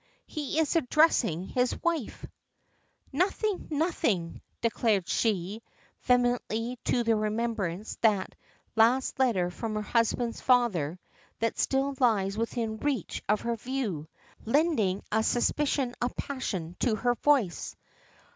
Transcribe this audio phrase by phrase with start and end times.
[0.25, 2.25] He is addressing his wife.
[3.13, 5.61] "Nothing, nothing!" declares she,
[6.01, 8.33] vehemently, the remembrance of that
[8.75, 10.97] last letter from her husband's father,
[11.37, 14.07] that still lies within reach of her view,
[14.43, 17.75] lending a suspicion of passion to her voice.